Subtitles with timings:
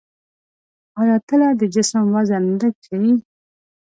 [1.01, 3.13] آیا تله د جسم وزن لږ ښيي؟